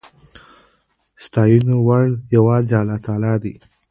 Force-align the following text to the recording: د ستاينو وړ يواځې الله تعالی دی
د 0.03 0.03
ستاينو 1.25 1.75
وړ 1.87 2.05
يواځې 2.35 2.73
الله 2.81 2.97
تعالی 3.05 3.33
دی 3.43 3.53